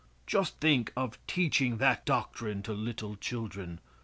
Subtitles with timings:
[0.25, 3.79] Just think of teaching that doctrine to little children!